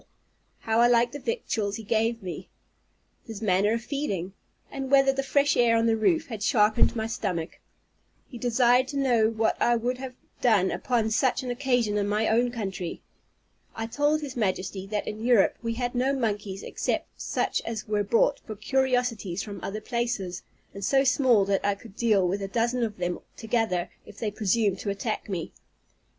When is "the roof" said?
5.85-6.25